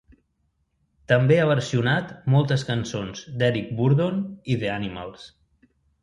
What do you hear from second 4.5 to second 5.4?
i The Animals.